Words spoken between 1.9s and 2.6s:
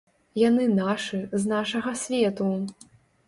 свету.